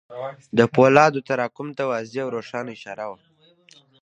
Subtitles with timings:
[0.57, 3.19] د پولادو تراکم ته واضح او روښانه اشاره وه.